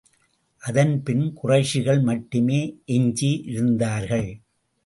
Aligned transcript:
அதன்பின் 0.63 1.33
குறைஷிகள் 1.33 2.01
மட்டுமே 2.01 2.59
எஞ்சி 2.85 3.31
இருந்தார்கள். 3.45 4.29